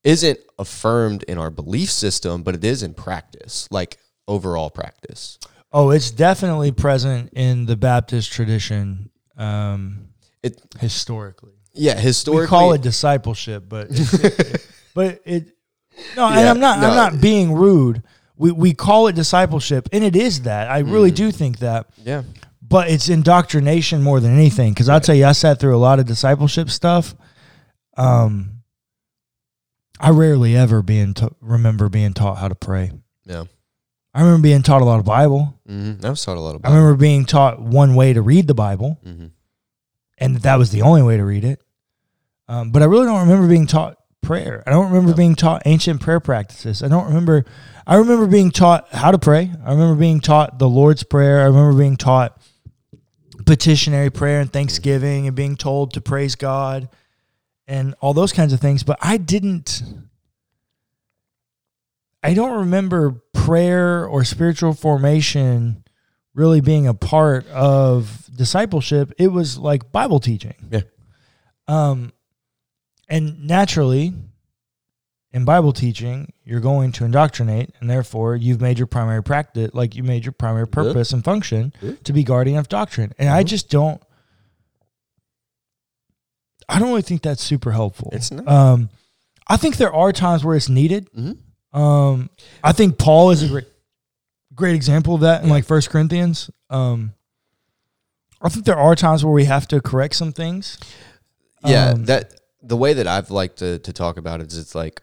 isn't 0.05 0.39
affirmed 0.59 1.23
in 1.25 1.39
our 1.39 1.51
belief 1.51 1.91
system, 1.91 2.43
but 2.43 2.55
it 2.55 2.65
is 2.65 2.83
in 2.83 2.93
practice, 2.95 3.69
like 3.71 3.99
overall 4.27 4.71
practice. 4.71 5.39
Oh, 5.73 5.91
it's 5.91 6.11
definitely 6.11 6.73
present 6.73 7.33
in 7.35 7.67
the 7.67 7.77
Baptist 7.77 8.33
tradition 8.33 9.11
um, 9.39 10.09
It, 10.43 10.61
historically. 10.81 11.53
yeah, 11.73 11.99
historically, 11.99 12.43
we 12.43 12.49
call 12.49 12.73
it 12.73 12.83
discipleship, 12.83 13.65
but 13.69 13.87
it, 13.91 14.67
but 14.95 15.21
it 15.25 15.49
no, 16.17 16.29
and 16.29 16.49
I'm 16.49 16.61
not 16.61 16.81
no. 16.81 16.89
I'm 16.91 16.97
not 16.97 17.21
being 17.21 17.53
rude. 17.53 18.03
We 18.37 18.51
we 18.53 18.75
call 18.75 19.09
it 19.09 19.15
discipleship, 19.15 19.89
and 19.93 20.03
it 20.03 20.17
is 20.17 20.43
that. 20.43 20.71
I 20.71 20.79
really 20.81 21.13
Mm. 21.13 21.17
do 21.17 21.31
think 21.33 21.59
that. 21.59 21.87
yeah, 22.03 22.23
but 22.61 22.89
it's 22.89 23.09
indoctrination 23.09 24.03
more 24.03 24.19
than 24.21 24.33
anything. 24.33 24.73
Because 24.73 24.89
I'll 24.89 25.01
tell 25.01 25.15
you, 25.15 25.27
I 25.27 25.33
sat 25.33 25.61
through 25.61 25.77
a 25.77 25.79
lot 25.79 25.99
of 26.01 26.07
discipleship 26.07 26.71
stuff. 26.71 27.15
Um, 27.97 28.63
I 30.01 30.11
rarely 30.11 30.57
ever 30.57 30.83
being 30.83 31.15
remember 31.41 31.89
being 31.89 32.13
taught 32.15 32.39
how 32.39 32.49
to 32.49 32.55
pray. 32.55 32.91
yeah. 33.25 33.45
I 34.15 34.21
remember 34.21 34.43
being 34.43 34.63
taught 34.63 34.83
a 34.83 34.85
lot 34.85 34.99
of 34.99 35.07
Bible. 35.07 35.59
Mm-hmm. 35.67 36.05
I 36.05 36.11
was 36.11 36.23
taught 36.23 36.37
a 36.37 36.41
lot 36.41 36.55
of. 36.55 36.61
I 36.65 36.69
remember 36.69 36.97
being 36.97 37.25
taught 37.25 37.61
one 37.63 37.95
way 37.95 38.13
to 38.13 38.21
read 38.21 38.47
the 38.47 38.55
Bible, 38.55 38.99
Mm-hmm. 39.07 39.27
and 40.19 40.37
that 40.37 40.43
that 40.43 40.59
was 40.59 40.71
the 40.71 40.83
only 40.83 41.03
way 41.03 41.17
to 41.17 41.25
read 41.25 41.45
it. 41.45 41.61
Um, 42.49 42.73
but 42.73 42.83
I 42.83 42.87
really 42.87 43.07
don't 43.07 43.21
remember 43.21 43.49
being 43.49 43.67
taught 43.67 43.97
prayer. 44.23 44.63
I 44.67 44.71
don't 44.71 44.87
remember 44.87 45.11
No. 45.11 45.17
being 45.17 45.35
taught 45.35 45.63
ancient 45.67 46.01
prayer 46.01 46.21
practices. 46.21 46.83
I 46.83 46.89
don't 46.89 47.07
remember. 47.07 47.45
I 47.87 47.97
remember 47.97 48.27
being 48.27 48.51
taught 48.51 48.89
how 48.93 49.11
to 49.11 49.19
pray. 49.19 49.53
I 49.65 49.73
remember 49.73 49.97
being 49.97 50.21
taught 50.21 50.59
the 50.59 50.69
Lord's 50.69 51.03
Prayer. 51.03 51.41
I 51.41 51.45
remember 51.45 51.77
being 51.79 51.97
taught 51.97 52.41
petitionary 53.45 54.09
prayer 54.11 54.41
and 54.41 54.53
thanksgiving 54.53 55.27
and 55.27 55.35
being 55.37 55.57
told 55.57 55.93
to 55.95 56.01
praise 56.01 56.37
God 56.37 56.89
and 57.67 57.95
all 58.01 58.15
those 58.15 58.33
kinds 58.33 58.53
of 58.53 58.61
things. 58.61 58.85
But 58.85 58.99
I 59.03 59.17
didn't. 59.17 59.83
I 62.23 62.35
don't 62.35 62.57
remember 62.61 63.21
prayer 63.33 64.07
or 64.07 64.23
spiritual 64.25 64.75
formation 64.75 65.83
really 66.35 66.61
being 66.61 66.87
a 66.87 66.95
part 66.95 67.47
of 67.49 68.29
discipleship. 68.35 69.13
It 69.19 69.29
was 69.29 69.59
like 69.59 69.91
Bible 69.91 70.21
teaching. 70.21 70.55
Yeah. 70.71 70.83
Um, 71.67 72.13
and 73.09 73.47
naturally, 73.47 74.15
in 75.33 75.45
Bible 75.45 75.73
teaching, 75.73 76.33
you're 76.45 76.61
going 76.61 76.93
to 76.93 77.05
indoctrinate, 77.05 77.71
and 77.81 77.89
therefore 77.89 78.37
you've 78.37 78.61
made 78.61 78.79
your 78.79 78.87
primary 78.87 79.23
practice, 79.23 79.71
like 79.73 79.95
you 79.97 80.03
made 80.03 80.25
your 80.25 80.33
primary 80.33 80.69
purpose 80.69 81.13
and 81.13 81.25
function 81.25 81.73
Yeah. 81.81 81.93
to 82.05 82.13
be 82.13 82.23
guardian 82.23 82.59
of 82.59 82.69
doctrine. 82.69 83.13
And 83.19 83.29
I 83.31 83.43
Mhm. 83.43 83.47
just 83.47 83.71
don't. 83.71 84.03
I 86.69 86.79
don't 86.79 86.89
really 86.89 87.03
think 87.03 87.23
that's 87.23 87.43
super 87.43 87.73
helpful. 87.73 88.11
It's 88.13 88.31
not. 88.31 88.47
Um, 88.49 88.89
I 89.49 89.57
think 89.57 89.77
there 89.77 89.93
are 89.93 90.13
times 90.13 90.45
where 90.45 90.57
it's 90.57 90.69
needed. 90.69 91.11
Mhm. 91.13 91.39
Um, 91.77 92.31
I 92.63 92.73
think 92.73 92.99
Paul 92.99 93.31
is 93.31 93.43
a 93.43 93.49
great, 93.49 93.67
great 94.55 94.75
example 94.75 95.15
of 95.15 95.23
that 95.23 95.43
in 95.43 95.49
like 95.51 95.65
First 95.65 95.91
Corinthians. 95.91 96.51
Um, 96.71 97.15
I 98.41 98.49
think 98.49 98.65
there 98.65 98.79
are 98.79 98.95
times 98.95 99.25
where 99.25 99.33
we 99.35 99.45
have 99.47 99.67
to 99.69 99.81
correct 99.81 100.15
some 100.15 100.33
things. 100.33 100.79
Yeah, 101.65 101.91
Um, 101.91 102.05
that 102.07 102.33
the 102.63 102.77
way 102.77 102.93
that 102.93 103.07
I've 103.07 103.31
liked 103.31 103.59
to 103.59 103.79
to 103.81 103.93
talk 103.93 104.17
about 104.17 104.41
it 104.41 104.53
is 104.53 104.59
it's 104.59 104.75
like 104.75 105.03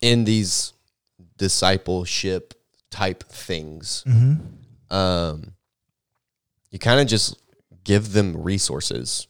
in 0.00 0.24
these 0.24 0.72
discipleship 1.38 2.54
type 2.90 3.24
things, 3.24 4.04
Mm-hmm. 4.06 4.94
um, 4.94 5.52
you 6.70 6.78
kind 6.78 7.00
of 7.00 7.06
just 7.06 7.36
give 7.84 8.12
them 8.12 8.42
resources 8.42 9.26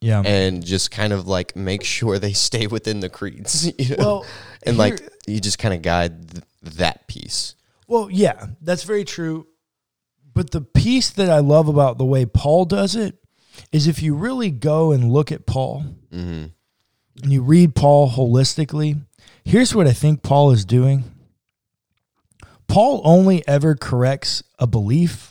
Yeah. 0.00 0.22
and 0.24 0.64
just 0.64 0.90
kind 0.90 1.12
of 1.12 1.26
like 1.28 1.54
make 1.56 1.84
sure 1.84 2.18
they 2.18 2.32
stay 2.48 2.66
within 2.66 3.00
the 3.00 3.08
creeds, 3.08 3.70
you 3.78 3.96
know? 3.96 4.04
well, 4.04 4.26
and 4.64 4.76
here- 4.76 4.78
like 4.84 5.08
you 5.26 5.40
just 5.40 5.58
kind 5.58 5.74
of 5.74 5.82
guide 5.82 6.30
th- 6.30 6.44
that 6.76 7.06
piece. 7.08 7.54
Well, 7.86 8.08
yeah, 8.10 8.46
that's 8.60 8.82
very 8.84 9.04
true. 9.04 9.46
But 10.34 10.50
the 10.50 10.62
piece 10.62 11.10
that 11.10 11.30
I 11.30 11.38
love 11.38 11.68
about 11.68 11.96
the 11.98 12.04
way 12.04 12.26
Paul 12.26 12.64
does 12.64 12.96
it 12.96 13.16
is 13.72 13.86
if 13.86 14.02
you 14.02 14.14
really 14.14 14.50
go 14.50 14.92
and 14.92 15.10
look 15.12 15.30
at 15.32 15.46
Paul 15.46 15.84
hmm 16.10 16.46
and 17.22 17.32
you 17.32 17.42
read 17.42 17.74
Paul 17.76 18.10
holistically, 18.10 19.00
here's 19.44 19.72
what 19.74 19.86
I 19.86 19.92
think 19.92 20.22
Paul 20.22 20.50
is 20.50 20.64
doing. 20.64 21.04
Paul 22.66 23.00
only 23.04 23.46
ever 23.46 23.74
corrects 23.76 24.42
a 24.58 24.66
belief 24.66 25.30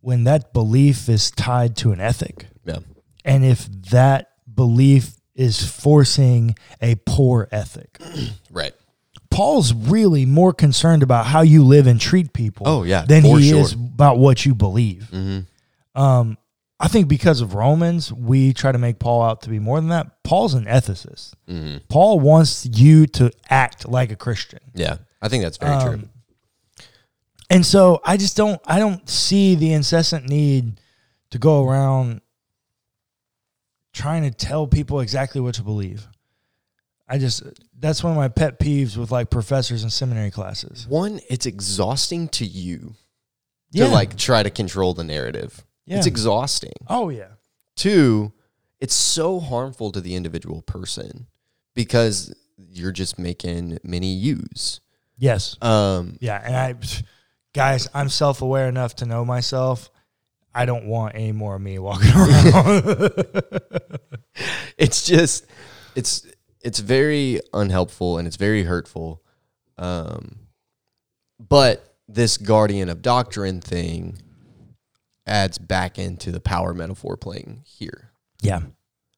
when 0.00 0.24
that 0.24 0.52
belief 0.52 1.08
is 1.08 1.30
tied 1.32 1.76
to 1.78 1.92
an 1.92 2.00
ethic. 2.00 2.46
Yeah. 2.64 2.78
And 3.24 3.44
if 3.44 3.66
that 3.90 4.30
belief 4.52 5.14
is 5.34 5.64
forcing 5.68 6.54
a 6.80 6.94
poor 7.06 7.48
ethic. 7.50 7.98
Right. 8.50 8.74
Paul's 9.30 9.72
really 9.72 10.26
more 10.26 10.52
concerned 10.52 11.02
about 11.02 11.24
how 11.24 11.40
you 11.40 11.64
live 11.64 11.86
and 11.86 11.98
treat 11.98 12.34
people 12.34 12.68
Oh, 12.68 12.82
yeah, 12.82 13.06
than 13.06 13.24
he 13.24 13.48
sure. 13.48 13.60
is 13.60 13.72
about 13.72 14.18
what 14.18 14.44
you 14.44 14.54
believe. 14.54 15.08
hmm 15.08 15.40
Um, 15.94 16.36
I 16.84 16.88
think 16.88 17.06
because 17.06 17.40
of 17.40 17.54
Romans, 17.54 18.12
we 18.12 18.52
try 18.52 18.72
to 18.72 18.78
make 18.78 18.98
Paul 18.98 19.22
out 19.22 19.42
to 19.42 19.48
be 19.50 19.60
more 19.60 19.78
than 19.80 19.90
that. 19.90 20.22
Paul's 20.24 20.54
an 20.54 20.64
ethicist. 20.64 21.32
hmm 21.46 21.76
Paul 21.88 22.18
wants 22.18 22.66
you 22.66 23.06
to 23.06 23.30
act 23.48 23.88
like 23.88 24.10
a 24.10 24.16
Christian. 24.16 24.58
Yeah. 24.74 24.96
I 25.22 25.28
think 25.28 25.44
that's 25.44 25.58
very 25.58 25.80
true. 25.80 25.92
Um, 25.94 26.10
And 27.48 27.64
so 27.64 28.00
I 28.04 28.16
just 28.16 28.36
don't 28.36 28.60
I 28.66 28.78
don't 28.80 29.08
see 29.08 29.54
the 29.54 29.72
incessant 29.72 30.28
need 30.28 30.80
to 31.30 31.38
go 31.38 31.64
around 31.68 32.20
trying 33.92 34.22
to 34.24 34.30
tell 34.30 34.66
people 34.66 35.00
exactly 35.00 35.40
what 35.40 35.54
to 35.56 35.62
believe. 35.62 36.08
I 37.08 37.18
just 37.18 37.42
that's 37.78 38.02
one 38.02 38.12
of 38.12 38.16
my 38.16 38.28
pet 38.28 38.58
peeves 38.58 38.96
with 38.96 39.10
like 39.12 39.30
professors 39.30 39.84
in 39.84 39.90
seminary 39.90 40.30
classes. 40.30 40.86
One, 40.88 41.20
it's 41.28 41.46
exhausting 41.46 42.28
to 42.30 42.44
you 42.46 42.94
Yeah. 43.70 43.86
to 43.86 43.92
like 43.92 44.16
try 44.16 44.42
to 44.42 44.50
control 44.50 44.94
the 44.94 45.04
narrative. 45.04 45.64
Yeah. 45.86 45.98
It's 45.98 46.06
exhausting. 46.06 46.72
Oh 46.88 47.08
yeah. 47.08 47.28
Two, 47.76 48.32
it's 48.80 48.94
so 48.94 49.40
harmful 49.40 49.92
to 49.92 50.00
the 50.00 50.14
individual 50.14 50.62
person 50.62 51.26
because 51.74 52.34
you're 52.56 52.92
just 52.92 53.18
making 53.18 53.78
many 53.82 54.12
U's. 54.14 54.80
Yes. 55.18 55.56
Um, 55.62 56.16
Yeah, 56.20 56.40
and 56.44 56.56
I 56.56 56.74
guys, 57.54 57.88
I'm 57.94 58.08
self-aware 58.08 58.68
enough 58.68 58.96
to 58.96 59.06
know 59.06 59.24
myself. 59.24 59.90
I 60.54 60.66
don't 60.66 60.86
want 60.86 61.14
any 61.14 61.32
more 61.32 61.56
of 61.56 61.62
me 61.62 61.78
walking 61.78 62.10
around. 62.16 62.84
it's 64.78 65.06
just, 65.06 65.46
it's 65.94 66.26
it's 66.60 66.78
very 66.78 67.40
unhelpful 67.52 68.18
and 68.18 68.26
it's 68.26 68.36
very 68.36 68.64
hurtful. 68.64 69.22
Um, 69.78 70.38
but 71.38 71.96
this 72.08 72.36
guardian 72.36 72.88
of 72.88 73.02
doctrine 73.02 73.60
thing 73.60 74.18
adds 75.26 75.58
back 75.58 75.98
into 75.98 76.30
the 76.32 76.40
power 76.40 76.74
metaphor 76.74 77.16
playing 77.16 77.62
here. 77.66 78.10
yeah. 78.40 78.60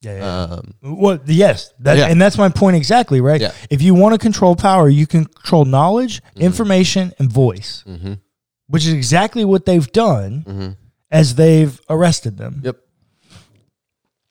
Yeah, 0.02 0.16
yeah. 0.18 0.42
Um, 0.56 0.74
Well, 0.82 1.18
yes, 1.24 1.72
that, 1.78 1.96
Yeah. 1.96 2.08
and 2.08 2.20
that's 2.20 2.36
my 2.36 2.50
point 2.50 2.76
exactly, 2.76 3.22
right? 3.22 3.40
Yeah. 3.40 3.52
If 3.70 3.80
you 3.80 3.94
want 3.94 4.12
to 4.12 4.18
control 4.18 4.54
power, 4.54 4.86
you 4.86 5.06
can 5.06 5.24
control 5.24 5.64
knowledge, 5.64 6.20
information, 6.36 7.14
and 7.18 7.32
voice, 7.32 7.82
hmm 7.86 8.14
which 8.66 8.84
is 8.86 8.92
exactly 8.92 9.44
what 9.46 9.64
they've 9.64 9.90
done 9.92 10.40
hmm 10.46 10.70
as 11.10 11.36
they've 11.36 11.80
arrested 11.88 12.36
them. 12.36 12.60
Yep. 12.64 12.76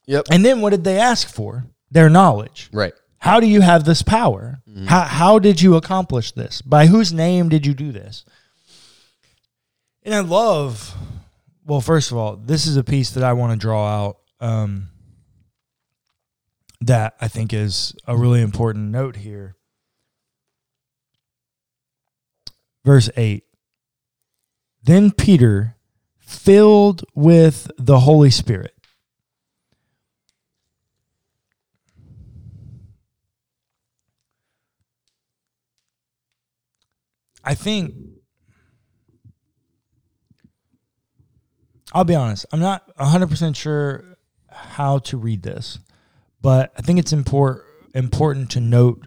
Yep. 0.06 0.24
And 0.30 0.44
then 0.44 0.60
what 0.60 0.70
did 0.70 0.84
they 0.84 0.98
ask 1.00 1.28
for? 1.28 1.64
Their 1.90 2.08
knowledge. 2.08 2.68
Right. 2.72 2.92
How 3.18 3.40
do 3.40 3.46
you 3.48 3.60
have 3.62 3.84
this 3.84 4.02
power? 4.02 4.60
How, 4.86 5.00
how 5.02 5.38
did 5.40 5.60
you 5.62 5.74
accomplish 5.76 6.30
this? 6.32 6.62
By 6.62 6.86
whose 6.86 7.12
name 7.12 7.48
did 7.48 7.64
you 7.66 7.74
do 7.74 7.90
this? 7.90 8.24
And 10.04 10.14
I 10.14 10.20
love, 10.20 10.94
well, 11.64 11.80
first 11.80 12.10
of 12.10 12.18
all, 12.18 12.36
this 12.36 12.66
is 12.66 12.76
a 12.76 12.84
piece 12.84 13.10
that 13.10 13.24
I 13.24 13.32
want 13.32 13.52
to 13.52 13.58
draw 13.58 13.86
out 13.86 14.16
um, 14.40 14.90
that 16.80 17.14
I 17.20 17.28
think 17.28 17.52
is 17.52 17.94
a 18.06 18.16
really 18.16 18.42
important 18.42 18.90
note 18.90 19.16
here. 19.16 19.56
Verse 22.84 23.08
8 23.16 23.44
Then 24.82 25.10
Peter, 25.10 25.76
filled 26.18 27.04
with 27.14 27.70
the 27.78 28.00
Holy 28.00 28.30
Spirit, 28.30 28.74
I 37.42 37.54
think 37.54 37.94
I'll 41.94 42.04
be 42.04 42.14
honest. 42.16 42.44
I'm 42.52 42.60
not 42.60 42.94
100% 42.96 43.54
sure 43.56 44.04
how 44.50 44.98
to 44.98 45.16
read 45.16 45.42
this, 45.42 45.78
but 46.42 46.72
I 46.76 46.82
think 46.82 46.98
it's 46.98 47.12
import, 47.12 47.64
important 47.94 48.50
to 48.50 48.60
note 48.60 49.06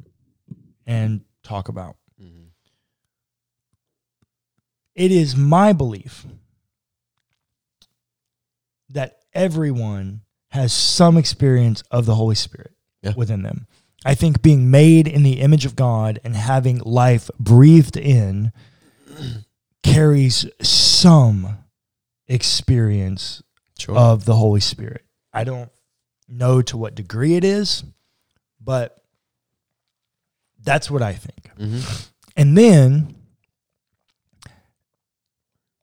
and 0.86 1.22
talk 1.44 1.68
about. 1.68 1.98
Mm-hmm. 2.22 2.46
It 4.96 5.12
is 5.12 5.36
my 5.36 5.74
belief 5.74 6.26
that 8.90 9.18
everyone 9.34 10.22
has 10.52 10.72
some 10.72 11.18
experience 11.18 11.84
of 11.92 12.06
the 12.06 12.16
Holy 12.16 12.36
Spirit 12.36 12.72
Yeah. 13.02 13.14
within 13.18 13.44
them. 13.44 13.68
I 14.06 14.16
think 14.16 14.42
being 14.42 14.72
made 14.72 15.08
in 15.08 15.24
the 15.24 15.42
image 15.42 15.66
of 15.66 15.76
God 15.76 16.20
and 16.24 16.36
having 16.38 16.78
life 16.80 17.30
breathed 17.38 17.98
in 17.98 18.54
carries 19.84 20.46
some 20.62 21.58
experience 22.28 23.42
Sure. 23.78 23.96
of 23.98 24.26
the 24.26 24.36
Holy 24.36 24.60
Spirit. 24.60 25.06
I 25.34 25.44
don't 25.44 25.70
know 26.28 26.62
to 26.64 26.78
what 26.78 26.96
degree 26.96 27.36
it 27.36 27.44
is, 27.44 27.84
but 28.60 29.02
that's 30.64 30.90
what 30.92 31.02
I 31.02 31.14
think. 31.14 31.52
hmm 31.58 31.80
And 32.36 32.58
then 32.58 33.16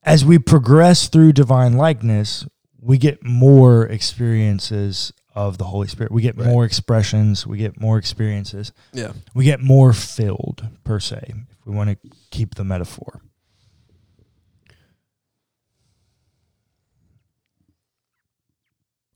as 0.02 0.24
we 0.24 0.38
progress 0.38 1.08
through 1.08 1.32
divine 1.32 1.74
likeness, 1.74 2.46
we 2.80 2.98
get 2.98 3.24
more 3.24 3.86
experiences 3.86 5.12
of 5.34 5.58
the 5.58 5.64
Holy 5.64 5.88
Spirit. 5.88 6.12
We 6.12 6.22
get 6.22 6.36
Right. 6.36 6.46
more 6.46 6.64
expressions, 6.64 7.46
we 7.46 7.58
get 7.58 7.80
more 7.80 7.96
experiences. 7.98 8.72
Yeah. 8.92 9.12
We 9.34 9.44
get 9.44 9.60
more 9.60 9.92
filled 9.92 10.68
per 10.84 11.00
se, 11.00 11.32
if 11.58 11.66
we 11.66 11.74
want 11.74 11.90
to 11.90 12.10
keep 12.30 12.54
the 12.56 12.64
metaphor. 12.64 13.22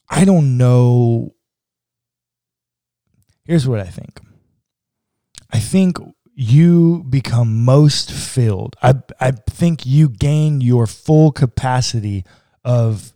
I 0.08 0.24
don't 0.24 0.56
know 0.56 1.34
Here's 3.48 3.66
what 3.66 3.80
I 3.80 3.84
think. 3.84 4.20
I 5.50 5.58
think 5.58 5.96
you 6.34 7.02
become 7.08 7.64
most 7.64 8.12
filled. 8.12 8.76
I 8.82 8.96
I 9.18 9.30
think 9.30 9.86
you 9.86 10.10
gain 10.10 10.60
your 10.60 10.86
full 10.86 11.32
capacity 11.32 12.24
of 12.62 13.14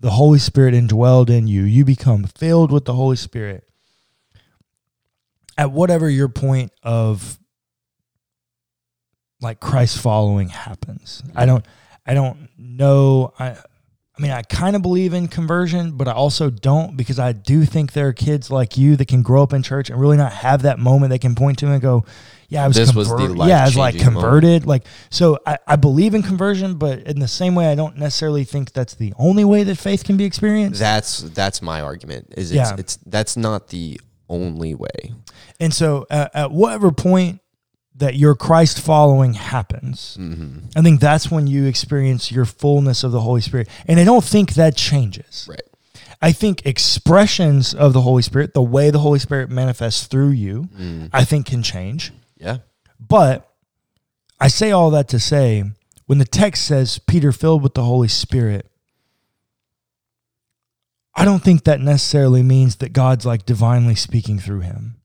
the 0.00 0.12
Holy 0.12 0.38
Spirit 0.38 0.72
indwelled 0.72 1.28
in 1.28 1.46
you. 1.46 1.64
You 1.64 1.84
become 1.84 2.24
filled 2.24 2.72
with 2.72 2.86
the 2.86 2.94
Holy 2.94 3.16
Spirit 3.16 3.64
at 5.58 5.72
whatever 5.72 6.08
your 6.08 6.28
point 6.30 6.72
of 6.82 7.38
like 9.42 9.60
Christ 9.60 9.98
following 9.98 10.48
happens. 10.48 11.22
I 11.34 11.44
don't 11.44 11.66
I 12.06 12.14
don't 12.14 12.48
know 12.56 13.34
I 13.38 13.58
I 14.18 14.22
mean 14.22 14.30
I 14.30 14.42
kind 14.42 14.74
of 14.76 14.82
believe 14.82 15.12
in 15.12 15.28
conversion, 15.28 15.92
but 15.92 16.08
I 16.08 16.12
also 16.12 16.48
don't 16.48 16.96
because 16.96 17.18
I 17.18 17.32
do 17.32 17.64
think 17.66 17.92
there 17.92 18.08
are 18.08 18.12
kids 18.14 18.50
like 18.50 18.78
you 18.78 18.96
that 18.96 19.08
can 19.08 19.22
grow 19.22 19.42
up 19.42 19.52
in 19.52 19.62
church 19.62 19.90
and 19.90 20.00
really 20.00 20.16
not 20.16 20.32
have 20.32 20.62
that 20.62 20.78
moment 20.78 21.10
they 21.10 21.18
can 21.18 21.34
point 21.34 21.58
to 21.58 21.66
and 21.70 21.82
go, 21.82 22.04
yeah, 22.48 22.64
I 22.64 22.66
was 22.68 22.76
This 22.76 22.94
was 22.94 23.08
the 23.08 23.34
yeah, 23.46 23.60
I 23.62 23.64
was 23.66 23.76
like 23.76 23.94
life-changing 23.94 24.14
moment. 24.14 24.22
converted. 24.22 24.66
Like 24.66 24.84
so 25.10 25.38
I, 25.46 25.58
I 25.66 25.76
believe 25.76 26.14
in 26.14 26.22
conversion, 26.22 26.76
but 26.76 27.00
in 27.00 27.18
the 27.18 27.28
same 27.28 27.54
way 27.54 27.70
I 27.70 27.74
don't 27.74 27.98
necessarily 27.98 28.44
think 28.44 28.72
that's 28.72 28.94
the 28.94 29.12
only 29.18 29.44
way 29.44 29.64
that 29.64 29.76
faith 29.76 30.04
can 30.04 30.16
be 30.16 30.24
experienced. 30.24 30.80
That's 30.80 31.18
that's 31.20 31.60
my 31.60 31.82
argument. 31.82 32.32
Is 32.38 32.52
it's, 32.52 32.56
Yeah. 32.56 32.76
it's 32.78 32.96
that's 33.04 33.36
not 33.36 33.68
the 33.68 34.00
only 34.28 34.74
way. 34.74 35.12
And 35.60 35.72
so, 35.74 36.06
uh, 36.10 36.28
at 36.34 36.50
whatever 36.50 36.90
point 36.90 37.40
that 37.98 38.14
your 38.14 38.34
Christ 38.34 38.80
following 38.80 39.34
happens, 39.34 40.16
Mm-hmm. 40.20 40.66
I 40.76 40.82
think 40.82 41.00
that's 41.00 41.30
when 41.30 41.46
you 41.46 41.64
experience 41.66 42.30
your 42.30 42.44
fullness 42.44 43.02
of 43.04 43.12
the 43.12 43.20
Holy 43.20 43.40
Spirit. 43.40 43.68
And 43.86 43.98
I 43.98 44.04
don't 44.04 44.24
think 44.24 44.54
that 44.54 44.76
changes. 44.76 45.46
Right. 45.48 45.62
I 46.20 46.32
think 46.32 46.64
expressions 46.66 47.74
of 47.74 47.92
the 47.92 48.00
Holy 48.02 48.22
Spirit, 48.22 48.54
the 48.54 48.62
way 48.62 48.90
the 48.90 48.98
Holy 48.98 49.18
Spirit 49.18 49.50
manifests 49.50 50.06
through 50.06 50.30
you, 50.30 50.68
Mm. 50.78 51.10
I 51.12 51.24
think 51.24 51.46
can 51.46 51.62
change. 51.62 52.12
Yeah. 52.38 52.58
But 52.98 53.48
I 54.40 54.48
say 54.48 54.70
all 54.70 54.90
that 54.90 55.08
to 55.08 55.18
say, 55.18 55.64
when 56.06 56.18
the 56.18 56.24
text 56.24 56.64
says 56.66 56.98
Peter 56.98 57.32
filled 57.32 57.62
with 57.62 57.74
the 57.74 57.84
Holy 57.84 58.08
Spirit, 58.08 58.66
I 61.14 61.24
don't 61.24 61.42
think 61.42 61.64
that 61.64 61.80
necessarily 61.80 62.42
means 62.42 62.76
that 62.76 62.92
God's 62.92 63.24
like 63.24 63.46
divinely 63.46 63.94
speaking 63.94 64.38
through 64.38 64.60
him. 64.60 64.96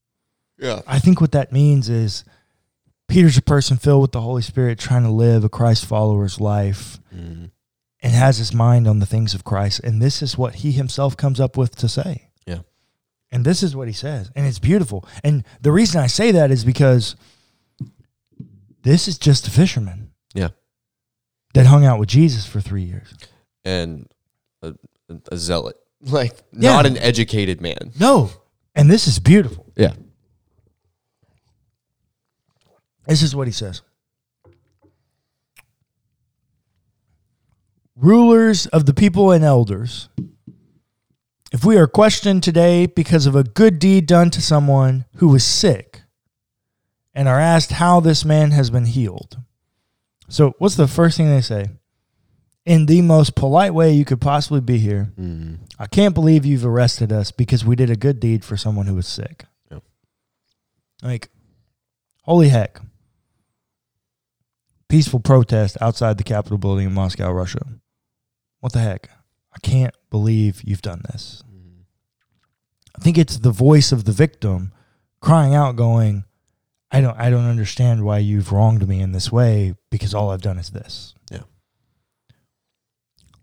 Yeah. 0.57 0.81
I 0.85 0.99
think 0.99 1.21
what 1.21 1.31
that 1.31 1.51
means 1.53 1.89
is 1.89 2.23
Peter's 3.11 3.37
a 3.37 3.41
person 3.41 3.77
filled 3.77 4.01
with 4.01 4.11
the 4.11 4.21
Holy 4.21 4.41
Spirit 4.41 4.79
trying 4.79 5.03
to 5.03 5.11
live 5.11 5.43
a 5.43 5.49
Christ 5.49 5.85
follower's 5.85 6.39
life 6.39 6.99
Mm. 7.15 7.51
and 8.01 8.13
has 8.13 8.37
his 8.37 8.53
mind 8.53 8.87
on 8.87 8.99
the 8.99 9.05
things 9.05 9.33
of 9.33 9.43
Christ. 9.43 9.81
And 9.83 10.01
this 10.01 10.21
is 10.21 10.37
what 10.37 10.55
he 10.55 10.71
himself 10.71 11.15
comes 11.17 11.39
up 11.39 11.57
with 11.57 11.75
to 11.77 11.89
say. 11.89 12.29
Yeah. 12.47 12.59
And 13.31 13.45
this 13.45 13.61
is 13.63 13.75
what 13.75 13.87
he 13.87 13.93
says. 13.93 14.31
And 14.35 14.45
it's 14.47 14.59
beautiful. 14.59 15.05
And 15.23 15.43
the 15.61 15.71
reason 15.71 15.99
I 16.01 16.07
say 16.07 16.31
that 16.31 16.51
is 16.51 16.63
because 16.65 17.15
this 18.83 19.07
is 19.07 19.17
just 19.17 19.47
a 19.47 19.51
fisherman 19.51 20.11
Yeah. 20.33 20.49
that 21.53 21.65
hung 21.67 21.85
out 21.85 21.99
with 21.99 22.09
Jesus 22.09 22.45
for 22.45 22.61
three 22.61 22.83
years. 22.83 23.13
And 23.63 24.07
a, 24.61 24.73
a 25.31 25.37
zealot, 25.37 25.75
like 26.01 26.33
Yeah. 26.53 26.71
not 26.73 26.85
an 26.85 26.97
educated 26.97 27.61
man. 27.61 27.91
No. 27.99 28.31
And 28.73 28.89
this 28.89 29.07
is 29.07 29.19
beautiful. 29.19 29.71
Yeah. 29.75 29.93
This 33.07 33.21
is 33.21 33.35
what 33.35 33.47
he 33.47 33.53
says. 33.53 33.81
Rulers 37.95 38.65
of 38.67 38.85
the 38.85 38.93
people 38.93 39.31
and 39.31 39.43
elders, 39.43 40.09
if 41.51 41.65
we 41.65 41.77
are 41.77 41.87
questioned 41.87 42.41
today 42.41 42.85
because 42.85 43.25
of 43.25 43.35
a 43.35 43.43
good 43.43 43.79
deed 43.79 44.05
done 44.05 44.29
to 44.31 44.41
someone 44.41 45.05
who 45.17 45.27
was 45.27 45.43
sick 45.43 46.01
and 47.13 47.27
are 47.27 47.39
asked 47.39 47.73
how 47.73 47.99
this 47.99 48.23
man 48.23 48.51
has 48.51 48.69
been 48.69 48.85
healed. 48.85 49.37
So, 50.29 50.55
what's 50.59 50.75
the 50.75 50.87
first 50.87 51.17
thing 51.17 51.29
they 51.29 51.41
say? 51.41 51.67
In 52.65 52.85
the 52.85 53.01
most 53.01 53.35
polite 53.35 53.73
way 53.73 53.91
you 53.91 54.05
could 54.05 54.21
possibly 54.21 54.61
be 54.61 54.77
here, 54.77 55.11
Mm. 55.19 55.57
I 55.77 55.87
can't 55.87 56.13
believe 56.13 56.45
you've 56.45 56.65
arrested 56.65 57.11
us 57.11 57.31
because 57.31 57.65
we 57.65 57.75
did 57.75 57.89
a 57.89 57.95
good 57.95 58.19
deed 58.19 58.45
for 58.45 58.55
someone 58.55 58.85
who 58.85 58.95
was 58.95 59.07
sick. 59.07 59.45
Yeah. 59.69 59.79
Like, 61.01 61.29
holy 62.21 62.49
heck. 62.49 62.79
Peaceful 64.91 65.21
protest 65.21 65.77
outside 65.79 66.17
the 66.17 66.23
Capitol 66.23 66.57
building 66.57 66.85
in 66.85 66.93
Moscow, 66.93 67.31
Russia. 67.31 67.65
What 68.59 68.73
the 68.73 68.79
heck? 68.79 69.09
I 69.53 69.59
can't 69.59 69.95
believe 70.09 70.61
you've 70.65 70.81
done 70.81 71.01
this. 71.11 71.43
Mm. 71.49 71.83
I 72.97 73.01
think 73.01 73.17
it's 73.17 73.37
the 73.37 73.51
voice 73.51 73.93
of 73.93 74.03
the 74.03 74.11
victim 74.11 74.73
crying 75.21 75.55
out, 75.55 75.77
going, 75.77 76.25
I 76.91 76.99
don't 76.99 77.17
I 77.17 77.29
don't 77.29 77.45
understand 77.45 78.03
why 78.03 78.17
you've 78.17 78.51
wronged 78.51 78.85
me 78.85 78.99
in 78.99 79.13
this 79.13 79.31
way 79.31 79.75
because 79.89 80.13
all 80.13 80.29
I've 80.29 80.41
done 80.41 80.57
is 80.57 80.71
this. 80.71 81.13
Yeah. 81.31 81.43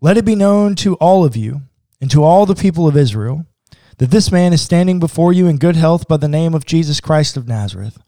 Let 0.03 0.19
it 0.19 0.27
be 0.27 0.35
known 0.35 0.75
to 0.77 0.97
all 0.97 1.25
of 1.25 1.35
you 1.35 1.63
and 1.99 2.11
to 2.11 2.23
all 2.23 2.45
the 2.45 2.55
people 2.55 2.87
of 2.87 2.97
Israel 2.97 3.47
that 3.97 4.11
this 4.11 4.31
man 4.31 4.53
is 4.53 4.61
standing 4.61 5.01
before 5.01 5.33
you 5.33 5.47
in 5.47 5.57
good 5.57 5.77
health 5.77 6.07
by 6.09 6.19
the 6.19 6.29
name 6.29 6.55
of 6.55 6.67
Jesus 6.67 7.01
Christ 7.01 7.37
of 7.37 7.49
Nazareth, 7.49 7.99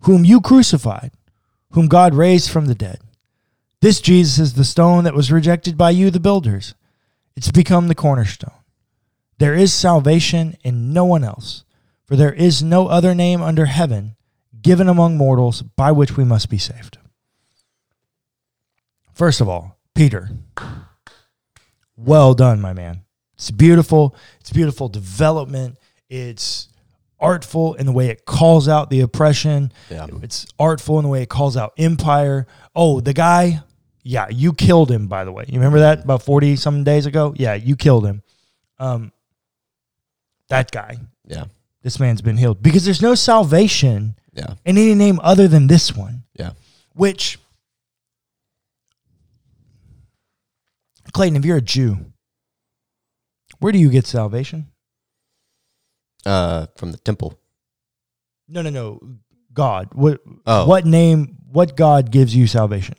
whom 0.00 0.24
you 0.24 0.40
crucified, 0.40 1.12
whom 1.72 1.88
God 1.88 2.14
raised 2.14 2.50
from 2.50 2.66
the 2.66 2.74
dead. 2.74 3.00
This 3.80 4.00
Jesus 4.00 4.38
is 4.38 4.54
the 4.54 4.64
stone 4.64 5.04
that 5.04 5.14
was 5.14 5.30
rejected 5.30 5.78
by 5.78 5.90
you, 5.90 6.10
the 6.10 6.20
builders. 6.20 6.74
It's 7.36 7.52
become 7.52 7.88
the 7.88 7.94
cornerstone. 7.94 8.54
There 9.38 9.54
is 9.54 9.72
salvation 9.72 10.56
in 10.64 10.92
no 10.92 11.04
one 11.04 11.22
else, 11.22 11.64
for 12.04 12.16
there 12.16 12.32
is 12.32 12.62
no 12.62 12.88
other 12.88 13.14
name 13.14 13.40
under 13.40 13.66
heaven 13.66 14.16
given 14.60 14.88
among 14.88 15.16
mortals 15.16 15.62
by 15.62 15.92
which 15.92 16.16
we 16.16 16.24
must 16.24 16.50
be 16.50 16.58
saved. 16.58 16.98
First 19.12 19.40
of 19.40 19.48
all, 19.48 19.78
Peter. 19.94 20.30
Well 21.96 22.34
done, 22.34 22.60
my 22.60 22.72
man. 22.72 23.02
It's 23.34 23.50
beautiful. 23.50 24.16
It's 24.40 24.52
beautiful 24.52 24.88
development. 24.88 25.78
It's 26.08 26.68
artful 27.20 27.74
in 27.74 27.86
the 27.86 27.92
way 27.92 28.08
it 28.08 28.24
calls 28.26 28.68
out 28.68 28.90
the 28.90 29.00
oppression. 29.00 29.72
Yeah. 29.90 30.06
It's 30.22 30.46
artful 30.58 30.98
in 30.98 31.02
the 31.04 31.08
way 31.08 31.22
it 31.22 31.28
calls 31.28 31.56
out 31.56 31.72
empire. 31.78 32.46
Oh, 32.76 33.00
the 33.00 33.12
guy, 33.12 33.60
yeah, 34.02 34.28
you 34.30 34.52
killed 34.52 34.90
him, 34.90 35.08
by 35.08 35.24
the 35.24 35.32
way. 35.32 35.44
You 35.48 35.58
remember 35.58 35.80
that 35.80 36.04
about 36.04 36.22
40 36.22 36.56
some 36.56 36.84
days 36.84 37.06
ago? 37.06 37.34
Yeah, 37.36 37.54
you 37.54 37.76
killed 37.76 38.06
him. 38.06 38.22
Um, 38.78 39.12
that 40.48 40.70
guy, 40.70 40.98
Yeah. 41.26 41.44
this 41.82 41.98
man's 41.98 42.22
been 42.22 42.36
healed 42.36 42.62
because 42.62 42.84
there's 42.84 43.02
no 43.02 43.14
salvation 43.14 44.14
Yeah. 44.32 44.54
in 44.64 44.78
any 44.78 44.94
name 44.94 45.18
other 45.22 45.48
than 45.48 45.66
this 45.66 45.94
one, 45.96 46.22
Yeah. 46.38 46.52
which, 46.94 47.38
Clayton, 51.12 51.36
if 51.36 51.44
you're 51.44 51.56
a 51.56 51.62
Jew, 51.62 51.98
where 53.58 53.72
do 53.72 53.78
you 53.78 53.90
get 53.90 54.06
salvation? 54.06 54.68
Uh, 56.26 56.66
from 56.76 56.92
the 56.92 56.98
temple. 56.98 57.38
No, 58.48 58.62
no, 58.62 58.70
no. 58.70 59.00
God. 59.52 59.88
What 59.92 60.20
Oh. 60.46 60.66
what 60.66 60.84
name 60.84 61.36
what 61.50 61.76
God 61.76 62.10
gives 62.10 62.34
you 62.34 62.46
salvation? 62.46 62.96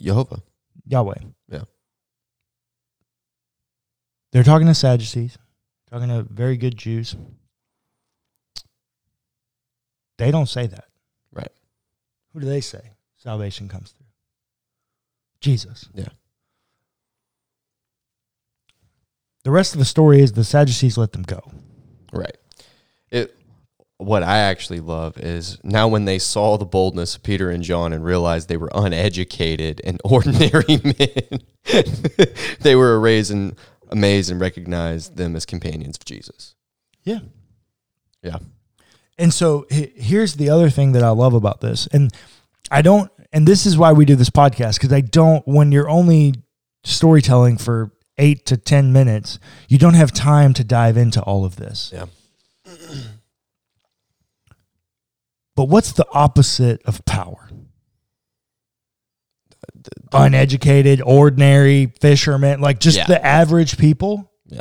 Jehovah. 0.00 0.42
Yahweh. 0.86 1.18
Yeah. 1.48 1.64
They're 4.32 4.42
talking 4.44 4.66
to 4.66 4.74
Sadducees, 4.74 5.38
talking 5.90 6.08
to 6.08 6.22
very 6.22 6.56
good 6.56 6.76
Jews. 6.76 7.16
They 10.18 10.30
don't 10.30 10.48
say 10.48 10.66
that. 10.66 10.84
Right. 11.32 11.52
Who 12.32 12.40
do 12.40 12.46
they 12.46 12.60
say 12.60 12.92
salvation 13.16 13.68
comes 13.68 13.90
through? 13.92 14.06
Jesus. 15.40 15.88
Yeah. 15.94 16.08
The 19.44 19.50
rest 19.50 19.74
of 19.74 19.78
the 19.78 19.84
story 19.84 20.20
is 20.22 20.32
the 20.32 20.44
Sadducees 20.44 20.96
let 20.96 21.12
them 21.12 21.22
go. 21.22 21.40
Right. 22.18 22.36
It. 23.10 23.36
What 23.98 24.24
I 24.24 24.38
actually 24.38 24.80
love 24.80 25.16
is 25.18 25.58
now 25.62 25.86
when 25.86 26.04
they 26.04 26.18
saw 26.18 26.58
the 26.58 26.64
boldness 26.64 27.14
of 27.14 27.22
Peter 27.22 27.48
and 27.48 27.62
John 27.62 27.92
and 27.92 28.04
realized 28.04 28.48
they 28.48 28.56
were 28.56 28.70
uneducated 28.74 29.80
and 29.84 30.00
ordinary 30.04 30.80
men, 30.82 31.40
they 32.60 32.74
were 32.74 32.98
raised 32.98 33.30
and 33.30 33.56
amazed 33.90 34.30
and 34.30 34.40
recognized 34.40 35.16
them 35.16 35.36
as 35.36 35.46
companions 35.46 35.96
of 35.96 36.04
Jesus. 36.04 36.54
Yeah. 37.04 37.20
Yeah. 38.22 38.38
And 39.18 39.32
so 39.32 39.66
here's 39.70 40.34
the 40.34 40.50
other 40.50 40.70
thing 40.70 40.92
that 40.92 41.04
I 41.04 41.10
love 41.10 41.34
about 41.34 41.60
this. 41.60 41.86
And 41.92 42.12
I 42.70 42.82
don't, 42.82 43.10
and 43.32 43.46
this 43.46 43.66
is 43.66 43.78
why 43.78 43.92
we 43.92 44.04
do 44.04 44.16
this 44.16 44.30
podcast, 44.30 44.74
because 44.74 44.92
I 44.92 45.02
don't, 45.02 45.46
when 45.46 45.70
you're 45.70 45.88
only 45.88 46.34
storytelling 46.82 47.58
for 47.58 47.92
eight 48.18 48.46
to 48.46 48.56
10 48.56 48.92
minutes, 48.92 49.38
you 49.68 49.78
don't 49.78 49.94
have 49.94 50.12
time 50.12 50.52
to 50.54 50.64
dive 50.64 50.96
into 50.96 51.20
all 51.22 51.44
of 51.44 51.56
this. 51.56 51.92
Yeah. 51.94 52.06
But 55.56 55.66
what's 55.66 55.92
the 55.92 56.04
opposite 56.12 56.82
of 56.84 57.04
power? 57.04 57.48
Uneducated, 60.12 61.00
ordinary 61.00 61.92
fishermen, 62.00 62.60
like 62.60 62.80
just 62.80 62.96
Yeah. 62.96 63.06
the 63.06 63.24
average 63.24 63.78
people. 63.78 64.30
Yeah. 64.46 64.60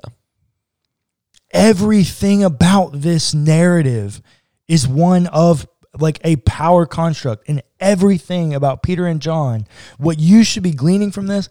everything 1.52 2.44
about 2.44 3.02
this 3.02 3.34
narrative 3.34 4.22
is 4.68 4.88
one 4.88 5.28
of 5.28 5.68
like 6.00 6.20
a 6.24 6.36
power 6.38 6.86
construct 6.88 7.48
and 7.48 7.62
everything 7.80 8.56
about 8.56 8.82
Peter 8.82 9.06
and 9.06 9.22
John 9.22 9.68
what 10.00 10.18
you 10.18 10.44
should 10.44 10.64
be 10.64 10.72
gleaning 10.72 11.12
from 11.12 11.28
this 11.28 11.48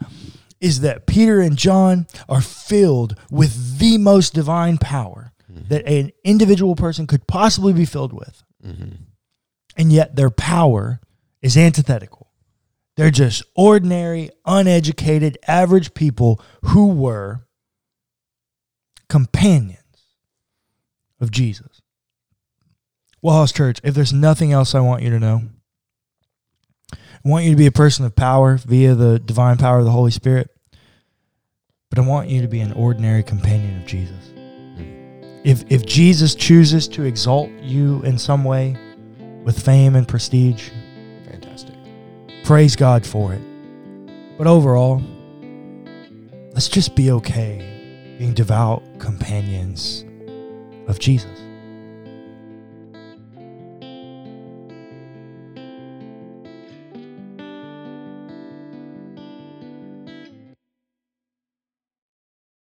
is 0.63 0.81
that 0.81 1.07
Peter 1.07 1.41
and 1.41 1.57
John 1.59 2.07
are 2.29 2.41
filled 2.41 3.17
with 3.31 3.81
the 3.81 3.99
most 3.99 4.33
divine 4.33 4.79
power 4.79 5.33
mm-hmm. 5.53 5.69
that 5.69 5.87
an 5.87 6.13
individual 6.25 6.77
person 6.77 7.09
could 7.09 7.27
possibly 7.27 7.73
be 7.73 7.85
filled 7.85 8.13
with. 8.13 8.45
Mm-hmm. 8.65 8.95
And 9.77 9.93
yet 9.93 10.15
their 10.15 10.31
power 10.31 11.01
is 11.43 11.57
antithetical. 11.57 12.31
They're 12.97 13.11
just 13.11 13.43
ordinary 13.57 14.31
uneducated 14.47 15.37
average 15.49 15.95
people 15.95 16.41
who 16.67 16.89
were 16.89 17.47
companions 19.09 19.79
of 21.21 21.33
Jesus. 21.33 21.83
Wellhouse 23.25 23.55
Church, 23.55 23.81
if 23.83 23.95
there's 23.95 24.13
nothing 24.13 24.53
else 24.53 24.75
I 24.75 24.81
want 24.81 25.03
you 25.03 25.11
to 25.11 25.19
know, 25.19 25.43
I 26.93 27.29
want 27.29 27.45
you 27.45 27.51
to 27.51 27.57
be 27.57 27.67
a 27.67 27.73
person 27.73 28.05
of 28.05 28.15
power 28.15 28.57
via 28.57 28.95
the 28.95 29.19
divine 29.19 29.57
power 29.57 29.79
of 29.79 29.85
the 29.85 29.91
Holy 29.91 30.11
Spirit, 30.11 30.51
but 31.93 32.03
I 32.03 32.09
want 32.09 32.31
you 32.31 32.41
to 32.41 32.49
be 32.49 32.61
an 32.61 32.73
ordinary 32.73 33.23
companion 33.23 33.77
of 33.77 33.85
Jesus. 33.85 34.29
Hmm. 34.29 35.41
If, 35.45 35.63
if 35.71 35.85
Jesus 35.85 36.35
chooses 36.35 36.89
to 36.89 37.03
exalt 37.03 37.51
you 37.61 38.01
in 38.01 38.17
some 38.17 38.45
way 38.45 38.75
with 39.45 39.63
fame 39.63 39.95
and 39.95 40.09
prestige, 40.09 40.71
Fantastic. 41.27 41.75
praise 42.45 42.77
God 42.77 43.05
for 43.05 43.35
it. 43.35 43.43
But 44.39 44.47
overall, 44.47 45.03
let's 46.55 46.71
just 46.71 46.97
be 46.97 47.11
okay 47.11 48.17
being 48.19 48.33
devout 48.33 48.83
companions 48.99 50.07
of 50.89 50.99
Jesus. 50.99 51.41